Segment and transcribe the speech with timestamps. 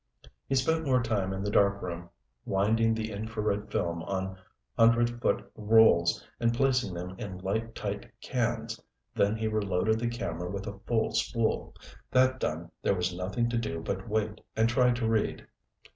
[0.47, 2.09] He spent more time in the darkroom
[2.43, 4.35] winding the infrared film on
[4.75, 8.81] hundred foot rolls and placing them in light tight cans,
[9.13, 11.75] then he reloaded the camera with a full spool.
[12.09, 15.45] That done, there was nothing to do but wait and try to read.